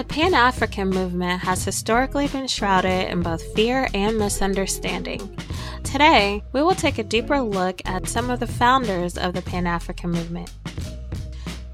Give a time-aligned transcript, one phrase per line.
[0.00, 5.36] The Pan African movement has historically been shrouded in both fear and misunderstanding.
[5.84, 9.66] Today, we will take a deeper look at some of the founders of the Pan
[9.66, 10.50] African movement.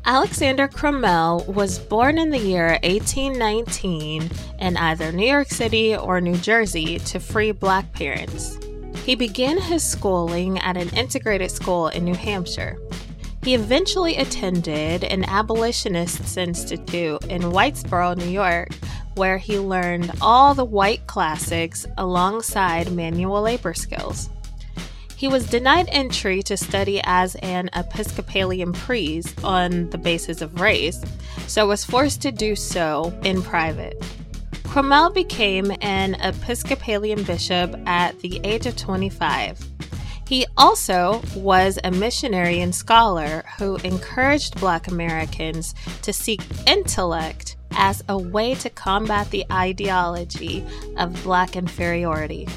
[0.04, 6.36] Alexander Crummell was born in the year 1819 in either New York City or New
[6.36, 8.58] Jersey to free black parents.
[9.04, 12.76] He began his schooling at an integrated school in New Hampshire.
[13.46, 18.70] He eventually attended an abolitionists institute in Whitesboro, New York,
[19.14, 24.30] where he learned all the white classics alongside manual labor skills.
[25.14, 31.00] He was denied entry to study as an Episcopalian priest on the basis of race,
[31.46, 34.02] so was forced to do so in private.
[34.64, 39.75] Crummell became an Episcopalian bishop at the age of 25.
[40.28, 48.02] He also was a missionary and scholar who encouraged Black Americans to seek intellect as
[48.08, 50.64] a way to combat the ideology
[50.96, 52.48] of Black inferiority.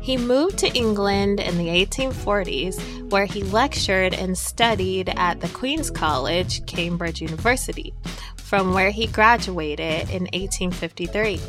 [0.00, 5.90] He moved to England in the 1840s, where he lectured and studied at the Queen's
[5.90, 7.92] College, Cambridge University,
[8.36, 11.40] from where he graduated in 1853.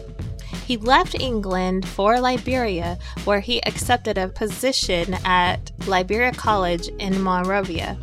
[0.66, 7.98] He left England for Liberia, where he accepted a position at Liberia College in Monrovia.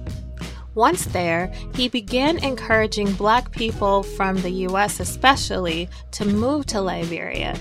[0.74, 7.56] Once there, he began encouraging black people from the US especially to move to Liberia.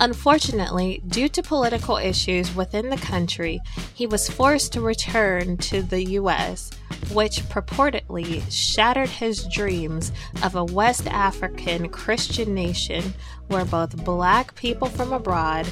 [0.00, 3.60] Unfortunately, due to political issues within the country,
[3.94, 6.70] he was forced to return to the US,
[7.12, 13.12] which purportedly shattered his dreams of a West African Christian nation
[13.48, 15.66] where both black people from abroad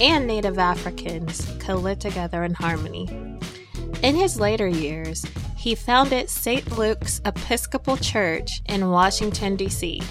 [0.00, 3.08] and Native Africans could live together in harmony.
[4.02, 5.24] In his later years,
[5.56, 6.76] he founded St.
[6.78, 10.02] Luke's Episcopal Church in Washington, D.C.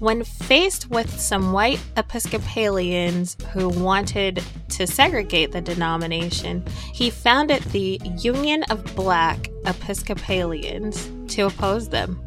[0.00, 8.00] When faced with some white Episcopalians who wanted to segregate the denomination, he founded the
[8.16, 12.18] Union of Black Episcopalians to oppose them.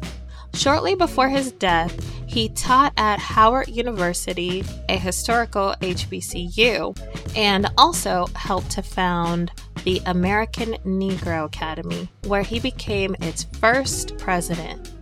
[0.52, 1.92] Shortly before his death,
[2.28, 6.96] he taught at Howard University, a historical HBCU,
[7.36, 9.50] and also helped to found
[9.82, 14.93] the American Negro Academy, where he became its first president.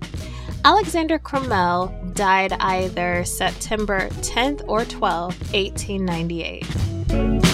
[0.64, 7.51] Alexander Crummell died either September 10th or 12th, 1898.